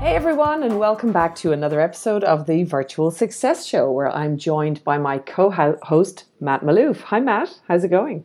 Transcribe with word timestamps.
Hey 0.00 0.14
everyone, 0.14 0.62
and 0.62 0.78
welcome 0.78 1.10
back 1.10 1.34
to 1.36 1.50
another 1.50 1.80
episode 1.80 2.22
of 2.22 2.46
the 2.46 2.62
Virtual 2.62 3.10
Success 3.10 3.66
Show, 3.66 3.90
where 3.90 4.08
I'm 4.08 4.38
joined 4.38 4.84
by 4.84 4.96
my 4.96 5.18
co-host 5.18 6.24
Matt 6.40 6.62
Malouf. 6.62 7.00
Hi, 7.00 7.18
Matt. 7.18 7.58
How's 7.66 7.82
it 7.82 7.88
going? 7.88 8.24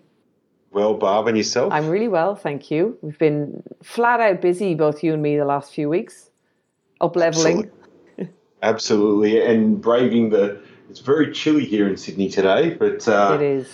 Well, 0.72 0.94
Barb, 0.94 1.28
and 1.28 1.36
yourself? 1.36 1.74
I'm 1.74 1.90
really 1.90 2.08
well, 2.08 2.36
thank 2.36 2.70
you. 2.70 2.96
We've 3.02 3.18
been 3.18 3.64
flat 3.82 4.20
out 4.20 4.40
busy, 4.40 4.76
both 4.76 5.04
you 5.04 5.14
and 5.14 5.22
me, 5.24 5.36
the 5.36 5.46
last 5.46 5.74
few 5.74 5.90
weeks, 5.90 6.30
up 7.02 7.16
leveling. 7.16 7.72
Absolutely, 8.20 8.30
Absolutely. 8.62 9.42
and 9.44 9.82
braving 9.82 10.30
the. 10.30 10.62
It's 10.92 11.00
very 11.00 11.32
chilly 11.32 11.66
here 11.66 11.88
in 11.88 11.98
Sydney 11.98 12.30
today, 12.30 12.76
but 12.76 13.08
uh, 13.08 13.32
it 13.34 13.42
is 13.42 13.68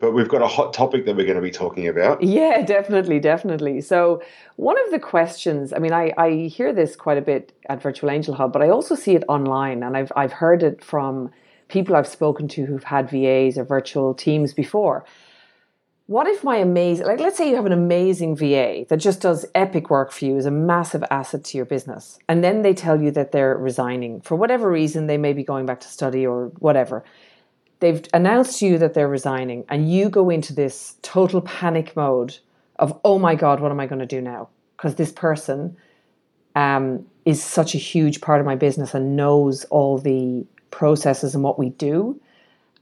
but 0.00 0.12
we've 0.12 0.28
got 0.28 0.40
a 0.40 0.46
hot 0.46 0.72
topic 0.72 1.04
that 1.04 1.14
we're 1.14 1.26
going 1.26 1.36
to 1.36 1.42
be 1.42 1.50
talking 1.50 1.86
about. 1.86 2.22
Yeah, 2.22 2.62
definitely, 2.62 3.20
definitely. 3.20 3.82
So, 3.82 4.22
one 4.56 4.82
of 4.84 4.90
the 4.90 4.98
questions, 4.98 5.72
I 5.72 5.78
mean, 5.78 5.92
I, 5.92 6.12
I 6.16 6.30
hear 6.48 6.72
this 6.72 6.96
quite 6.96 7.18
a 7.18 7.22
bit 7.22 7.52
at 7.68 7.82
Virtual 7.82 8.10
Angel 8.10 8.34
Hub, 8.34 8.52
but 8.52 8.62
I 8.62 8.70
also 8.70 8.94
see 8.94 9.14
it 9.14 9.24
online, 9.28 9.82
and 9.82 9.96
I've, 9.96 10.10
I've 10.16 10.32
heard 10.32 10.62
it 10.62 10.82
from 10.82 11.30
people 11.68 11.94
I've 11.94 12.08
spoken 12.08 12.48
to 12.48 12.64
who've 12.64 12.82
had 12.82 13.10
VAs 13.10 13.58
or 13.58 13.64
virtual 13.64 14.14
teams 14.14 14.54
before. 14.54 15.04
What 16.06 16.26
if 16.26 16.42
my 16.42 16.56
amazing, 16.56 17.06
like, 17.06 17.20
let's 17.20 17.38
say 17.38 17.48
you 17.48 17.54
have 17.54 17.66
an 17.66 17.72
amazing 17.72 18.34
VA 18.34 18.84
that 18.88 18.96
just 18.96 19.20
does 19.20 19.46
epic 19.54 19.90
work 19.90 20.10
for 20.10 20.24
you, 20.24 20.36
is 20.36 20.46
a 20.46 20.50
massive 20.50 21.04
asset 21.08 21.44
to 21.44 21.56
your 21.56 21.66
business, 21.66 22.18
and 22.28 22.42
then 22.42 22.62
they 22.62 22.74
tell 22.74 23.00
you 23.00 23.10
that 23.12 23.32
they're 23.32 23.56
resigning 23.56 24.22
for 24.22 24.34
whatever 24.34 24.70
reason, 24.70 25.06
they 25.06 25.18
may 25.18 25.34
be 25.34 25.44
going 25.44 25.66
back 25.66 25.80
to 25.80 25.88
study 25.88 26.26
or 26.26 26.46
whatever 26.58 27.04
they've 27.80 28.06
announced 28.14 28.60
to 28.60 28.66
you 28.66 28.78
that 28.78 28.94
they're 28.94 29.08
resigning 29.08 29.64
and 29.68 29.90
you 29.90 30.08
go 30.08 30.30
into 30.30 30.54
this 30.54 30.96
total 31.02 31.40
panic 31.40 31.96
mode 31.96 32.38
of 32.76 32.98
oh 33.04 33.18
my 33.18 33.34
god 33.34 33.60
what 33.60 33.72
am 33.72 33.80
i 33.80 33.86
going 33.86 33.98
to 33.98 34.06
do 34.06 34.20
now? 34.20 34.48
Because 34.76 34.94
this 34.94 35.12
person 35.12 35.76
um, 36.54 37.06
is 37.24 37.42
such 37.42 37.74
a 37.74 37.78
huge 37.78 38.20
part 38.20 38.40
of 38.40 38.46
my 38.46 38.56
business 38.56 38.94
and 38.94 39.16
knows 39.16 39.64
all 39.64 39.98
the 39.98 40.46
processes 40.70 41.34
and 41.34 41.44
what 41.44 41.58
we 41.58 41.70
do. 41.70 42.20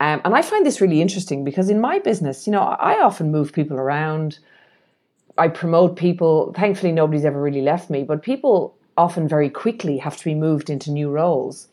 Um, 0.00 0.20
and 0.24 0.34
i 0.34 0.42
find 0.42 0.64
this 0.64 0.80
really 0.80 1.00
interesting 1.00 1.42
because 1.42 1.68
in 1.70 1.80
my 1.80 1.98
business 1.98 2.46
you 2.46 2.52
know 2.52 2.62
i 2.62 3.00
often 3.00 3.32
move 3.32 3.52
people 3.52 3.78
around. 3.78 4.38
I 5.36 5.46
promote 5.46 5.94
people. 5.96 6.52
Thankfully 6.54 6.92
nobody's 6.92 7.24
ever 7.24 7.40
really 7.40 7.62
left 7.62 7.90
me 7.90 8.02
but 8.04 8.22
people 8.22 8.76
often 8.96 9.28
very 9.28 9.48
quickly 9.48 9.98
have 9.98 10.16
to 10.16 10.24
be 10.24 10.34
moved 10.34 10.68
into 10.70 10.90
new 10.90 11.08
roles 11.08 11.68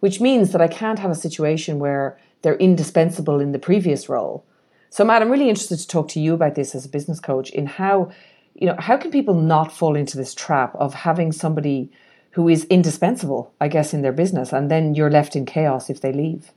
which 0.00 0.20
means 0.20 0.52
that 0.52 0.60
i 0.60 0.68
can't 0.68 0.98
have 0.98 1.10
a 1.10 1.14
situation 1.26 1.78
where 1.78 2.18
they're 2.42 2.56
indispensable 2.56 3.40
in 3.40 3.52
the 3.52 3.58
previous 3.58 4.08
role. 4.08 4.44
So, 4.90 5.04
Matt, 5.04 5.22
I'm 5.22 5.30
really 5.30 5.48
interested 5.48 5.78
to 5.78 5.86
talk 5.86 6.08
to 6.08 6.20
you 6.20 6.34
about 6.34 6.54
this 6.54 6.74
as 6.74 6.84
a 6.84 6.88
business 6.88 7.20
coach 7.20 7.50
in 7.50 7.66
how, 7.66 8.10
you 8.54 8.66
know, 8.66 8.76
how 8.78 8.96
can 8.96 9.10
people 9.10 9.34
not 9.34 9.72
fall 9.72 9.94
into 9.94 10.16
this 10.16 10.34
trap 10.34 10.74
of 10.74 10.94
having 10.94 11.32
somebody 11.32 11.90
who 12.32 12.48
is 12.48 12.64
indispensable, 12.64 13.52
I 13.60 13.68
guess, 13.68 13.92
in 13.92 14.02
their 14.02 14.12
business, 14.12 14.52
and 14.52 14.70
then 14.70 14.94
you're 14.94 15.10
left 15.10 15.36
in 15.36 15.46
chaos 15.46 15.90
if 15.90 16.00
they 16.00 16.12
leave. 16.12 16.52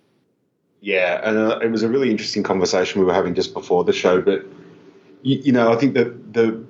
Yeah, 0.82 1.22
and 1.24 1.38
uh, 1.38 1.60
it 1.60 1.72
was 1.72 1.84
a 1.84 1.88
really 1.88 2.12
interesting 2.12 2.44
conversation 2.44 3.00
we 3.00 3.06
were 3.06 3.14
having 3.14 3.34
just 3.34 3.54
before 3.54 3.84
the 3.84 3.94
show. 3.94 4.22
But 4.22 4.46
you, 5.22 5.38
you 5.38 5.52
know, 5.52 5.72
I 5.72 5.78
think 5.78 5.94
that 5.94 6.34
the 6.34 6.64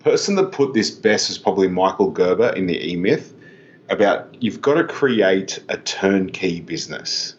person 0.00 0.34
that 0.36 0.52
put 0.52 0.74
this 0.74 0.90
best 0.90 1.30
is 1.30 1.38
probably 1.38 1.68
Michael 1.68 2.10
Gerber 2.10 2.50
in 2.50 2.66
the 2.66 2.84
E 2.84 2.96
Myth 2.96 3.34
about 3.88 4.34
you've 4.40 4.60
got 4.60 4.74
to 4.74 4.84
create 4.84 5.62
a 5.68 5.76
turnkey 5.78 6.60
business 6.60 7.34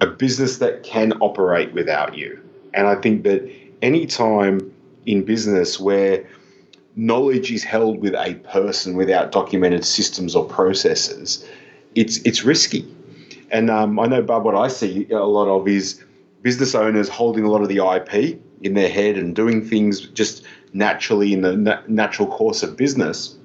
a 0.00 0.06
business 0.06 0.58
that 0.58 0.82
can 0.82 1.12
operate 1.20 1.72
without 1.72 2.16
you. 2.16 2.40
And 2.74 2.86
I 2.86 2.96
think 2.96 3.22
that 3.24 3.50
any 3.82 4.06
time 4.06 4.72
in 5.06 5.24
business 5.24 5.80
where 5.80 6.28
knowledge 6.96 7.50
is 7.50 7.62
held 7.62 8.00
with 8.00 8.14
a 8.14 8.34
person 8.34 8.96
without 8.96 9.32
documented 9.32 9.84
systems 9.84 10.34
or 10.34 10.44
processes, 10.44 11.46
it's 11.94 12.18
it's 12.18 12.44
risky. 12.44 12.86
And 13.50 13.70
um, 13.70 13.98
I 13.98 14.06
know, 14.06 14.22
Barb, 14.22 14.44
what 14.44 14.54
I 14.54 14.68
see 14.68 15.08
a 15.10 15.24
lot 15.24 15.48
of 15.48 15.68
is 15.68 16.02
business 16.42 16.74
owners 16.74 17.08
holding 17.08 17.44
a 17.44 17.50
lot 17.50 17.62
of 17.62 17.68
the 17.68 17.78
IP 17.78 18.40
in 18.62 18.74
their 18.74 18.88
head 18.88 19.16
and 19.16 19.34
doing 19.34 19.64
things 19.64 20.00
just 20.00 20.44
naturally 20.72 21.32
in 21.32 21.42
the 21.42 21.56
na- 21.56 21.82
natural 21.86 22.28
course 22.28 22.62
of 22.62 22.76
business. 22.76 23.36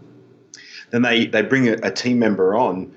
Then 0.89 1.03
they, 1.03 1.27
they 1.27 1.41
bring 1.41 1.67
a, 1.69 1.73
a 1.83 1.91
team 1.91 2.19
member 2.19 2.55
on 2.55 2.93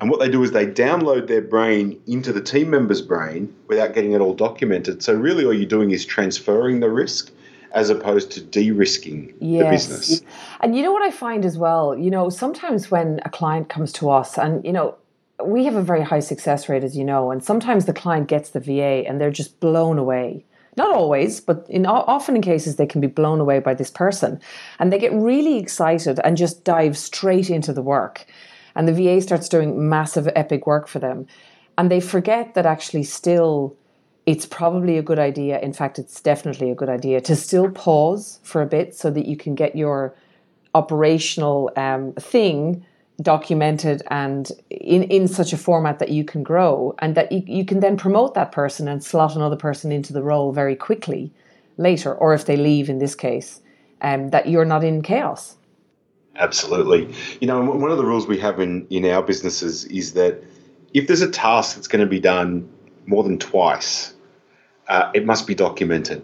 and 0.00 0.10
what 0.10 0.20
they 0.20 0.28
do 0.28 0.42
is 0.42 0.52
they 0.52 0.66
download 0.66 1.26
their 1.26 1.42
brain 1.42 2.00
into 2.06 2.32
the 2.32 2.40
team 2.40 2.70
member's 2.70 3.02
brain 3.02 3.54
without 3.66 3.94
getting 3.94 4.12
it 4.12 4.20
all 4.20 4.34
documented. 4.34 5.02
So 5.02 5.14
really, 5.14 5.44
all 5.44 5.52
you're 5.52 5.66
doing 5.66 5.90
is 5.90 6.06
transferring 6.06 6.80
the 6.80 6.88
risk 6.88 7.32
as 7.72 7.90
opposed 7.90 8.30
to 8.32 8.40
de-risking 8.40 9.34
yes. 9.40 9.62
the 9.62 9.70
business. 9.70 10.22
And 10.60 10.76
you 10.76 10.82
know 10.82 10.92
what 10.92 11.02
I 11.02 11.10
find 11.10 11.44
as 11.44 11.58
well, 11.58 11.96
you 11.96 12.10
know, 12.10 12.30
sometimes 12.30 12.90
when 12.90 13.20
a 13.24 13.30
client 13.30 13.68
comes 13.68 13.92
to 13.94 14.08
us 14.08 14.38
and, 14.38 14.64
you 14.64 14.72
know, 14.72 14.94
we 15.44 15.64
have 15.64 15.74
a 15.74 15.82
very 15.82 16.02
high 16.02 16.20
success 16.20 16.68
rate, 16.68 16.82
as 16.82 16.96
you 16.96 17.04
know, 17.04 17.30
and 17.30 17.44
sometimes 17.44 17.84
the 17.84 17.92
client 17.92 18.28
gets 18.28 18.50
the 18.50 18.60
VA 18.60 19.04
and 19.06 19.20
they're 19.20 19.30
just 19.30 19.60
blown 19.60 19.98
away. 19.98 20.44
Not 20.76 20.94
always, 20.94 21.40
but 21.40 21.66
in 21.68 21.86
often 21.86 22.36
in 22.36 22.42
cases 22.42 22.76
they 22.76 22.86
can 22.86 23.00
be 23.00 23.08
blown 23.08 23.40
away 23.40 23.58
by 23.58 23.74
this 23.74 23.90
person, 23.90 24.40
and 24.78 24.92
they 24.92 24.98
get 24.98 25.12
really 25.12 25.58
excited 25.58 26.20
and 26.22 26.36
just 26.36 26.62
dive 26.62 26.96
straight 26.96 27.50
into 27.50 27.72
the 27.72 27.82
work 27.82 28.26
and 28.78 28.88
the 28.88 28.92
VA 28.92 29.20
starts 29.20 29.48
doing 29.48 29.88
massive 29.88 30.28
epic 30.36 30.66
work 30.66 30.86
for 30.86 31.00
them. 31.00 31.26
And 31.76 31.90
they 31.90 32.00
forget 32.00 32.54
that 32.54 32.64
actually 32.64 33.02
still 33.02 33.76
it's 34.24 34.46
probably 34.46 34.98
a 34.98 35.02
good 35.02 35.18
idea. 35.18 35.58
In 35.60 35.72
fact, 35.72 35.98
it's 35.98 36.20
definitely 36.20 36.70
a 36.70 36.74
good 36.74 36.90
idea 36.90 37.20
to 37.22 37.34
still 37.34 37.70
pause 37.70 38.40
for 38.42 38.60
a 38.60 38.66
bit 38.66 38.94
so 38.94 39.10
that 39.10 39.24
you 39.24 39.38
can 39.38 39.54
get 39.54 39.74
your 39.74 40.14
operational 40.74 41.72
um, 41.76 42.12
thing 42.12 42.84
documented 43.22 44.02
and 44.10 44.52
in, 44.70 45.02
in 45.04 45.26
such 45.26 45.52
a 45.52 45.56
format 45.56 45.98
that 45.98 46.10
you 46.10 46.24
can 46.24 46.42
grow 46.42 46.94
and 47.00 47.14
that 47.16 47.32
you, 47.32 47.42
you 47.46 47.64
can 47.64 47.80
then 47.80 47.96
promote 47.96 48.34
that 48.34 48.52
person 48.52 48.86
and 48.86 49.02
slot 49.02 49.34
another 49.34 49.56
person 49.56 49.90
into 49.90 50.12
the 50.12 50.22
role 50.22 50.52
very 50.52 50.76
quickly 50.76 51.32
later, 51.78 52.14
or 52.14 52.34
if 52.34 52.44
they 52.44 52.56
leave 52.56 52.88
in 52.88 52.98
this 52.98 53.14
case, 53.14 53.60
um, 54.02 54.28
that 54.28 54.48
you're 54.48 54.64
not 54.64 54.84
in 54.84 55.02
chaos. 55.02 55.57
Absolutely. 56.38 57.12
You 57.40 57.48
know, 57.48 57.60
one 57.62 57.90
of 57.90 57.98
the 57.98 58.04
rules 58.04 58.26
we 58.26 58.38
have 58.38 58.60
in, 58.60 58.86
in 58.90 59.04
our 59.04 59.22
businesses 59.22 59.84
is 59.86 60.12
that 60.12 60.42
if 60.94 61.06
there's 61.06 61.20
a 61.20 61.30
task 61.30 61.76
that's 61.76 61.88
going 61.88 62.04
to 62.04 62.08
be 62.08 62.20
done 62.20 62.68
more 63.06 63.24
than 63.24 63.38
twice, 63.38 64.14
uh, 64.88 65.10
it 65.14 65.26
must 65.26 65.46
be 65.46 65.54
documented. 65.54 66.22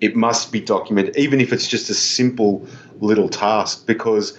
It 0.00 0.16
must 0.16 0.52
be 0.52 0.60
documented, 0.60 1.16
even 1.16 1.40
if 1.40 1.52
it's 1.52 1.66
just 1.66 1.88
a 1.88 1.94
simple 1.94 2.66
little 3.00 3.28
task, 3.28 3.86
because 3.86 4.36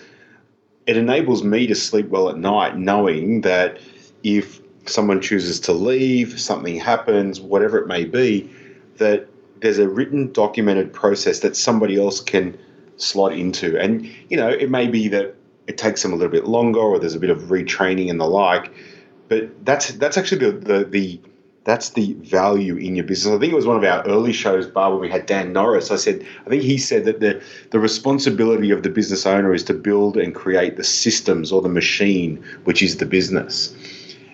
it 0.86 0.98
enables 0.98 1.44
me 1.44 1.66
to 1.68 1.76
sleep 1.76 2.10
well 2.10 2.30
at 2.30 2.38
night 2.38 2.78
knowing 2.78 3.42
that 3.42 3.80
if 4.24 4.62
someone 4.86 5.22
chooses 5.22 5.60
to 5.62 5.74
leave, 5.74 6.40
something 6.40 6.76
happens, 6.78 7.40
whatever 7.40 7.78
it 7.78 7.88
may 7.88 8.04
be, 8.04 8.50
that 8.98 9.28
there's 9.62 9.80
a 9.80 9.88
written, 9.88 10.32
documented 10.34 10.92
process 10.94 11.40
that 11.40 11.56
somebody 11.56 11.98
else 11.98 12.20
can 12.20 12.58
slot 12.98 13.34
into. 13.34 13.80
And, 13.80 14.10
you 14.30 14.38
know, 14.38 14.50
it 14.50 14.70
may 14.70 14.88
be 14.88 15.08
that 15.10 15.36
it 15.68 15.78
takes 15.78 16.02
them 16.02 16.14
a 16.14 16.16
little 16.16 16.32
bit 16.32 16.46
longer 16.46 16.80
or 16.80 17.00
there's 17.00 17.16
a 17.16 17.20
bit 17.20 17.30
of 17.30 17.44
retraining 17.44 18.10
and 18.10 18.20
the 18.20 18.26
like. 18.26 18.72
But 19.30 19.66
that's 19.66 19.92
that's 19.94 20.18
actually 20.18 20.52
the, 20.52 20.52
the, 20.52 20.86
the 20.86 21.20
that's 21.64 21.92
the 21.92 22.14
value 22.14 22.76
in 22.76 22.96
your 22.96 23.06
business. 23.06 23.34
I 23.34 23.40
think 23.40 23.54
it 23.54 23.56
was 23.56 23.66
one 23.66 23.78
of 23.78 23.84
our 23.84 24.06
early 24.06 24.34
shows, 24.34 24.68
Bar, 24.68 24.92
when 24.92 25.00
we 25.00 25.10
had 25.10 25.26
Dan 25.26 25.54
Norris. 25.54 25.92
I 25.92 25.96
said, 25.96 26.26
I 26.46 26.50
think 26.50 26.62
he 26.62 26.78
said 26.78 27.06
that 27.06 27.22
the, 27.22 27.42
the 27.72 27.80
responsibility 27.80 28.72
of 28.72 28.84
the 28.84 28.90
business 28.90 29.26
owner 29.26 29.54
is 29.54 29.64
to 29.66 29.74
build 29.74 30.18
and 30.18 30.36
create 30.36 30.76
the 30.76 30.84
systems 30.84 31.54
or 31.54 31.62
the 31.62 31.70
machine, 31.70 32.44
which 32.66 32.82
is 32.82 32.98
the 32.98 33.06
business. 33.06 33.74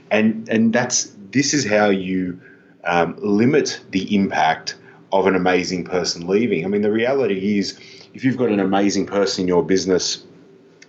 And 0.10 0.50
and 0.50 0.74
that's 0.74 1.16
this 1.32 1.54
is 1.54 1.66
how 1.66 1.90
you 1.90 2.40
um, 2.84 3.16
limit 3.20 3.80
the 3.92 4.16
impact 4.16 4.76
of 5.12 5.28
an 5.28 5.36
amazing 5.36 5.86
person 5.86 6.28
leaving. 6.28 6.66
I 6.66 6.68
mean, 6.68 6.82
the 6.82 6.92
reality 6.92 7.60
is 7.60 7.80
if 8.14 8.24
you've 8.24 8.38
got 8.38 8.50
an 8.50 8.60
amazing 8.60 9.06
person 9.06 9.44
in 9.44 9.48
your 9.48 9.64
business, 9.64 10.24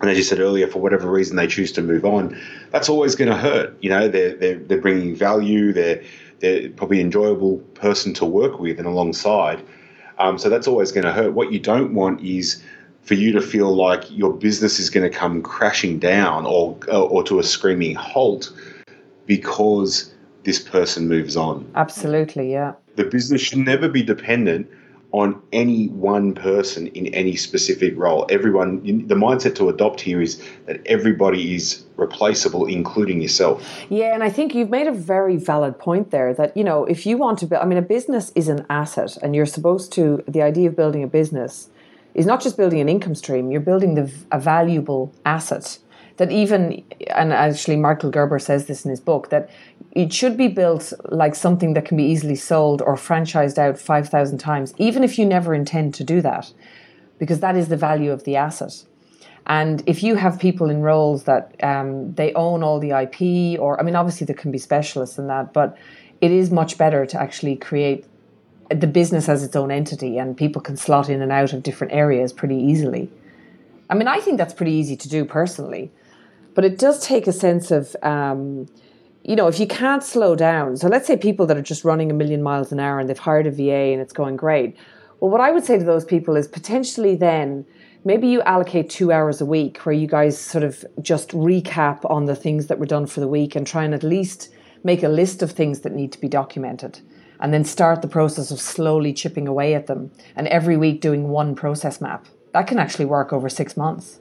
and 0.01 0.11
as 0.11 0.17
you 0.17 0.25
said 0.25 0.41
earlier, 0.41 0.67
for 0.67 0.81
whatever 0.81 1.11
reason 1.11 1.37
they 1.37 1.47
choose 1.47 1.73
to 1.73 1.83
move 1.83 2.05
on, 2.05 2.41
that's 2.71 2.89
always 2.89 3.15
going 3.15 3.31
to 3.31 3.37
hurt. 3.37 3.77
You 3.83 3.91
know, 3.91 4.09
they're, 4.09 4.35
they're, 4.35 4.59
they're 4.59 4.81
bringing 4.81 5.15
value, 5.15 5.73
they're, 5.73 6.03
they're 6.41 6.71
probably 6.71 7.01
enjoyable 7.01 7.59
person 7.75 8.15
to 8.15 8.25
work 8.25 8.59
with 8.59 8.79
and 8.79 8.87
alongside. 8.87 9.63
Um, 10.19 10.39
so 10.39 10.49
that's 10.49 10.67
always 10.67 10.93
going 10.93 11.05
to 11.05 11.13
hurt. 11.13 11.33
What 11.33 11.53
you 11.53 11.59
don't 11.59 11.95
want 11.95 12.23
is 12.23 12.63
for 13.03 13.15
you 13.15 13.33
to 13.33 13.41
feel 13.41 13.75
like 13.75 14.05
your 14.11 14.33
business 14.33 14.79
is 14.79 14.91
going 14.91 15.11
to 15.11 15.15
come 15.17 15.43
crashing 15.43 15.99
down 15.99 16.47
or, 16.47 16.79
or 16.91 17.23
to 17.25 17.39
a 17.39 17.43
screaming 17.43 17.95
halt 17.95 18.53
because 19.27 20.13
this 20.45 20.59
person 20.59 21.09
moves 21.09 21.37
on. 21.37 21.71
Absolutely, 21.75 22.51
yeah. 22.53 22.73
The 22.97 23.05
business 23.05 23.41
should 23.41 23.59
never 23.59 23.89
be 23.89 24.03
dependent 24.03 24.71
on 25.13 25.41
any 25.53 25.89
one 25.89 26.35
person 26.35 26.87
in 26.89 27.09
any 27.09 27.35
specific 27.35 27.97
role. 27.97 28.27
Everyone, 28.31 28.81
the 29.09 29.15
mindset 29.15 29.55
to 29.57 29.69
adopt 29.69 30.01
here 30.01 30.23
is 30.23 30.43
that 30.67 30.81
everybody 30.87 31.55
is 31.55 31.85
replaceable, 31.97 32.67
including 32.67 33.21
yourself. 33.21 33.67
Yeah, 33.89 34.15
and 34.15 34.23
I 34.23 34.31
think 34.31 34.55
you've 34.55 34.71
made 34.71 34.87
a 34.87 34.93
very 34.93 35.37
valid 35.37 35.79
point 35.79 36.11
there 36.13 36.33
that, 36.35 36.57
you 36.57 36.63
know, 36.63 36.85
if 36.85 37.07
you 37.07 37.19
want 37.19 37.39
to 37.41 37.47
build, 37.47 37.63
I 37.63 37.67
mean, 37.67 37.79
a 37.79 37.83
business 37.83 38.31
is 38.35 38.49
an 38.49 38.65
asset, 38.71 39.17
and 39.23 39.35
you're 39.35 39.47
supposed 39.47 39.93
to, 39.95 40.23
the 40.29 40.43
idea 40.43 40.69
of 40.69 40.77
building 40.77 41.03
a 41.03 41.09
business 41.09 41.69
is 42.15 42.27
not 42.27 42.41
just 42.41 42.57
building 42.57 42.81
an 42.81 42.89
income 42.89 43.15
stream, 43.15 43.51
you're 43.51 43.61
building 43.61 43.95
the, 43.97 44.13
a 44.31 44.39
valuable 44.39 45.13
asset 45.25 45.79
that 46.21 46.31
even, 46.31 46.85
and 47.17 47.33
actually 47.33 47.77
Michael 47.77 48.11
Gerber 48.11 48.39
says 48.39 48.67
this 48.67 48.85
in 48.85 48.91
his 48.91 49.01
book, 49.01 49.31
that 49.31 49.49
it 49.93 50.13
should 50.13 50.37
be 50.37 50.49
built 50.49 50.93
like 51.09 51.35
something 51.35 51.73
that 51.73 51.87
can 51.87 51.97
be 51.97 52.05
easily 52.05 52.35
sold 52.35 52.83
or 52.83 52.95
franchised 52.95 53.57
out 53.57 53.79
5,000 53.79 54.37
times, 54.37 54.75
even 54.77 55.03
if 55.03 55.19
you 55.19 55.25
never 55.25 55.55
intend 55.55 55.95
to 55.95 56.05
do 56.05 56.21
that, 56.21 56.53
because 57.19 57.41
that 57.41 57.57
is 57.57 57.69
the 57.69 57.77
value 57.79 58.13
of 58.13 58.25
the 58.25 58.37
asset. 58.37 58.85
And 59.47 59.83
if 59.87 60.03
you 60.03 60.17
have 60.17 60.39
people 60.39 60.69
in 60.69 60.83
roles 60.83 61.25
that 61.25 61.55
um, 61.63 62.13
they 62.17 62.35
own 62.35 62.63
all 62.63 62.79
the 62.81 62.91
IP, 62.91 63.59
or 63.59 63.81
I 63.81 63.83
mean, 63.83 63.97
obviously 63.97 64.27
there 64.27 64.37
can 64.37 64.53
be 64.53 64.59
specialists 64.59 65.17
in 65.17 65.27
that, 65.29 65.55
but 65.55 65.79
it 66.21 66.31
is 66.31 66.51
much 66.51 66.77
better 66.77 67.07
to 67.07 67.19
actually 67.19 67.57
create 67.57 68.05
the 68.71 68.87
business 68.87 69.27
as 69.27 69.43
its 69.43 69.57
own 69.57 69.71
entity 69.71 70.19
and 70.19 70.37
people 70.37 70.61
can 70.61 70.77
slot 70.77 71.09
in 71.09 71.23
and 71.23 71.33
out 71.33 71.55
of 71.55 71.63
different 71.63 71.95
areas 71.95 72.31
pretty 72.31 72.57
easily. 72.57 73.11
I 73.89 73.95
mean, 73.95 74.07
I 74.07 74.21
think 74.21 74.37
that's 74.37 74.53
pretty 74.53 74.73
easy 74.73 74.97
to 74.99 75.09
do 75.09 75.25
personally. 75.25 75.91
But 76.55 76.65
it 76.65 76.79
does 76.79 77.05
take 77.05 77.27
a 77.27 77.33
sense 77.33 77.71
of, 77.71 77.95
um, 78.03 78.67
you 79.23 79.37
know, 79.37 79.47
if 79.47 79.61
you 79.61 79.67
can't 79.67 80.03
slow 80.03 80.35
down. 80.35 80.77
So 80.77 80.89
let's 80.89 81.07
say 81.07 81.17
people 81.17 81.47
that 81.47 81.57
are 81.57 81.63
just 81.63 81.85
running 81.85 82.11
a 82.11 82.15
million 82.15 82.43
miles 82.43 82.73
an 82.73 82.81
hour 82.81 82.99
and 82.99 83.09
they've 83.09 83.19
hired 83.19 83.47
a 83.47 83.51
VA 83.51 83.93
and 83.93 84.01
it's 84.01 84.13
going 84.13 84.37
great. 84.37 84.77
Well, 85.21 85.31
what 85.31 85.41
I 85.41 85.51
would 85.51 85.65
say 85.65 85.79
to 85.79 85.85
those 85.85 86.05
people 86.05 86.37
is 86.37 86.49
potentially 86.49 87.15
then 87.15 87.67
maybe 88.05 88.27
you 88.27 88.41
allocate 88.43 88.89
two 88.89 89.13
hours 89.13 89.41
a 89.41 89.47
week 89.47 89.79
where 89.79 89.95
you 89.95 90.07
guys 90.07 90.39
sort 90.39 90.65
of 90.65 90.85
just 91.03 91.31
recap 91.31 92.11
on 92.11 92.25
the 92.25 92.35
things 92.35 92.67
that 92.69 92.79
were 92.79 92.87
done 92.87 93.07
for 93.07 93.21
the 93.21 93.29
week 93.29 93.55
and 93.55 93.67
try 93.67 93.85
and 93.85 93.95
at 93.95 94.03
least 94.03 94.49
make 94.83 95.03
a 95.03 95.09
list 95.09 95.43
of 95.43 95.53
things 95.53 95.81
that 95.81 95.93
need 95.93 96.11
to 96.13 96.21
be 96.21 96.29
documented 96.29 97.01
and 97.41 97.53
then 97.53 97.65
start 97.65 98.03
the 98.03 98.09
process 98.09 98.51
of 98.51 98.61
slowly 98.61 99.13
chipping 99.13 99.47
away 99.47 99.75
at 99.75 99.87
them 99.87 100.11
and 100.37 100.47
every 100.49 100.77
week 100.77 101.01
doing 101.01 101.29
one 101.29 101.55
process 101.55 102.01
map. 102.01 102.27
That 102.53 102.67
can 102.67 102.79
actually 102.79 103.05
work 103.05 103.33
over 103.33 103.49
six 103.49 103.77
months. 103.77 104.21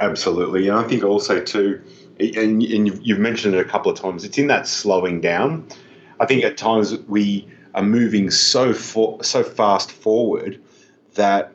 Absolutely, 0.00 0.68
and 0.68 0.78
I 0.78 0.84
think 0.84 1.02
also 1.04 1.40
too, 1.40 1.82
and, 2.20 2.62
and 2.62 3.06
you've 3.06 3.18
mentioned 3.18 3.54
it 3.54 3.60
a 3.60 3.68
couple 3.68 3.90
of 3.90 3.98
times. 3.98 4.24
It's 4.24 4.38
in 4.38 4.46
that 4.48 4.66
slowing 4.66 5.20
down. 5.20 5.66
I 6.20 6.26
think 6.26 6.44
at 6.44 6.56
times 6.56 6.96
we 7.08 7.48
are 7.74 7.82
moving 7.82 8.30
so 8.30 8.72
for, 8.72 9.22
so 9.22 9.42
fast 9.42 9.90
forward 9.90 10.60
that 11.14 11.54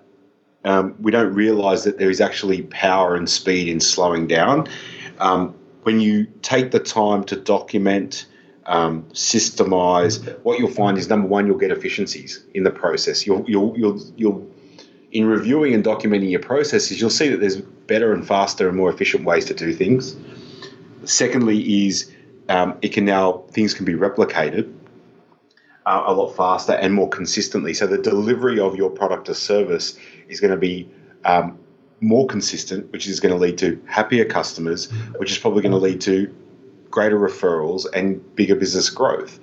um, 0.65 0.95
we 0.99 1.11
don't 1.11 1.33
realise 1.33 1.83
that 1.83 1.97
there 1.97 2.09
is 2.09 2.21
actually 2.21 2.63
power 2.63 3.15
and 3.15 3.29
speed 3.29 3.67
in 3.67 3.79
slowing 3.79 4.27
down. 4.27 4.67
Um, 5.19 5.55
when 5.83 5.99
you 5.99 6.27
take 6.41 6.71
the 6.71 6.79
time 6.79 7.23
to 7.25 7.35
document, 7.35 8.25
um, 8.65 9.03
systemize, 9.11 10.41
what 10.43 10.59
you'll 10.59 10.71
find 10.71 10.97
is 10.97 11.09
number 11.09 11.27
one, 11.27 11.47
you'll 11.47 11.57
get 11.57 11.71
efficiencies 11.71 12.43
in 12.53 12.63
the 12.63 12.71
process. 12.71 13.27
You'll 13.27 13.43
you'll 13.49 13.77
you'll 13.77 14.01
you'll 14.15 14.47
in 15.13 15.27
reviewing 15.27 15.73
and 15.75 15.83
documenting 15.83 16.31
your 16.31 16.39
processes, 16.39 16.99
you'll 16.99 17.09
see 17.09 17.29
that 17.29 17.39
there's 17.39 17.61
better 17.61 18.13
and 18.13 18.27
faster 18.27 18.67
and 18.67 18.75
more 18.75 18.89
efficient 18.89 19.23
ways 19.23 19.45
to 19.45 19.53
do 19.53 19.71
things. 19.71 20.15
Secondly, 21.05 21.85
is 21.87 22.11
um, 22.49 22.77
it 22.81 22.89
can 22.89 23.05
now 23.05 23.43
things 23.51 23.73
can 23.73 23.85
be 23.85 23.93
replicated 23.93 24.73
uh, 25.85 26.03
a 26.07 26.13
lot 26.13 26.31
faster 26.35 26.73
and 26.73 26.93
more 26.93 27.07
consistently. 27.07 27.73
So 27.73 27.85
the 27.85 27.97
delivery 27.97 28.59
of 28.59 28.75
your 28.75 28.89
product 28.89 29.29
or 29.29 29.35
service 29.35 29.97
is 30.29 30.39
going 30.39 30.51
to 30.51 30.57
be 30.57 30.89
um, 31.25 31.59
more 32.01 32.25
consistent, 32.25 32.91
which 32.91 33.07
is 33.07 33.19
going 33.19 33.33
to 33.33 33.39
lead 33.39 33.57
to 33.59 33.81
happier 33.85 34.25
customers, 34.25 34.91
which 35.17 35.31
is 35.31 35.37
probably 35.37 35.61
going 35.61 35.73
to 35.73 35.77
lead 35.77 36.01
to 36.01 36.33
greater 36.89 37.19
referrals 37.19 37.85
and 37.93 38.35
bigger 38.35 38.55
business 38.55 38.89
growth. 38.89 39.39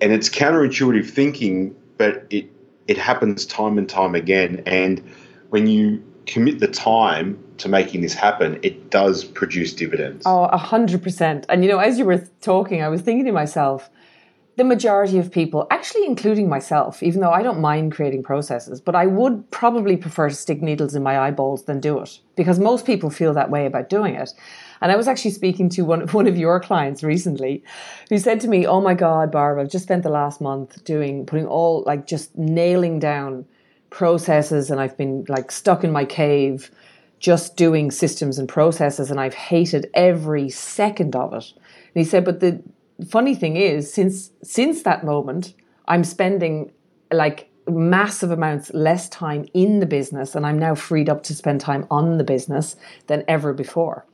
And 0.00 0.12
it's 0.12 0.30
counterintuitive 0.30 1.10
thinking, 1.10 1.76
but 1.98 2.24
it 2.30 2.50
it 2.88 2.98
happens 2.98 3.46
time 3.46 3.78
and 3.78 3.88
time 3.88 4.14
again. 4.14 4.62
And 4.66 5.02
when 5.50 5.66
you 5.66 6.02
commit 6.26 6.58
the 6.58 6.68
time 6.68 7.42
to 7.58 7.68
making 7.68 8.00
this 8.00 8.14
happen, 8.14 8.58
it 8.62 8.90
does 8.90 9.24
produce 9.24 9.72
dividends. 9.72 10.24
Oh, 10.26 10.44
a 10.44 10.58
hundred 10.58 11.02
percent. 11.02 11.46
And 11.48 11.62
you 11.62 11.70
know, 11.70 11.78
as 11.78 11.98
you 11.98 12.04
were 12.04 12.26
talking, 12.40 12.82
I 12.82 12.88
was 12.88 13.02
thinking 13.02 13.26
to 13.26 13.32
myself, 13.32 13.90
the 14.56 14.64
majority 14.64 15.18
of 15.18 15.30
people, 15.30 15.68
actually 15.70 16.04
including 16.04 16.48
myself, 16.48 17.00
even 17.02 17.20
though 17.20 17.30
I 17.30 17.42
don't 17.44 17.60
mind 17.60 17.92
creating 17.92 18.24
processes, 18.24 18.80
but 18.80 18.96
I 18.96 19.06
would 19.06 19.48
probably 19.52 19.96
prefer 19.96 20.28
to 20.28 20.34
stick 20.34 20.60
needles 20.60 20.96
in 20.96 21.02
my 21.02 21.18
eyeballs 21.18 21.64
than 21.64 21.78
do 21.78 22.00
it 22.00 22.18
because 22.36 22.58
most 22.58 22.84
people 22.84 23.08
feel 23.08 23.32
that 23.34 23.50
way 23.50 23.66
about 23.66 23.88
doing 23.88 24.16
it. 24.16 24.30
And 24.80 24.92
I 24.92 24.96
was 24.96 25.08
actually 25.08 25.32
speaking 25.32 25.68
to 25.70 25.82
one, 25.82 26.06
one 26.08 26.26
of 26.26 26.36
your 26.36 26.60
clients 26.60 27.02
recently 27.02 27.62
who 28.08 28.18
said 28.18 28.40
to 28.42 28.48
me, 28.48 28.66
Oh 28.66 28.80
my 28.80 28.94
God, 28.94 29.30
Barb, 29.30 29.58
I've 29.58 29.70
just 29.70 29.84
spent 29.84 30.02
the 30.02 30.10
last 30.10 30.40
month 30.40 30.84
doing, 30.84 31.26
putting 31.26 31.46
all, 31.46 31.82
like, 31.86 32.06
just 32.06 32.36
nailing 32.36 32.98
down 32.98 33.46
processes 33.90 34.70
and 34.70 34.80
I've 34.80 34.96
been 34.96 35.24
like 35.28 35.50
stuck 35.50 35.82
in 35.82 35.90
my 35.90 36.04
cave 36.04 36.70
just 37.18 37.56
doing 37.56 37.90
systems 37.90 38.38
and 38.38 38.48
processes 38.48 39.10
and 39.10 39.18
I've 39.18 39.34
hated 39.34 39.90
every 39.94 40.50
second 40.50 41.16
of 41.16 41.32
it. 41.32 41.52
And 41.54 41.94
he 41.94 42.04
said, 42.04 42.24
But 42.24 42.40
the 42.40 42.62
funny 43.08 43.34
thing 43.34 43.56
is, 43.56 43.92
since, 43.92 44.30
since 44.42 44.82
that 44.82 45.04
moment, 45.04 45.54
I'm 45.86 46.04
spending 46.04 46.70
like 47.10 47.50
massive 47.66 48.30
amounts 48.30 48.72
less 48.72 49.08
time 49.08 49.46
in 49.52 49.80
the 49.80 49.86
business 49.86 50.34
and 50.34 50.46
I'm 50.46 50.58
now 50.58 50.74
freed 50.74 51.08
up 51.08 51.22
to 51.24 51.34
spend 51.34 51.60
time 51.60 51.86
on 51.90 52.18
the 52.18 52.24
business 52.24 52.76
than 53.08 53.24
ever 53.28 53.52
before. 53.52 54.06